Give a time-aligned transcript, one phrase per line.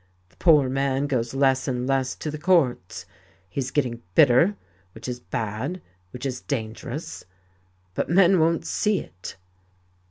[0.29, 3.05] The poor man goes less and less to the courts.
[3.47, 4.55] He is getting bitter,
[4.93, 7.23] which is bad, which is dangerous.
[7.93, 9.35] But men won't see it."